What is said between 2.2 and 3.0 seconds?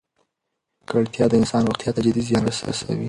زیان رسوي.